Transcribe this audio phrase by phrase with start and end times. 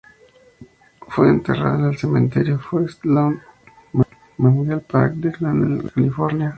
[1.09, 3.39] Fue enterrada en el Cementerio Forest Lawn
[4.39, 6.49] Memorial Park de Glendale, California.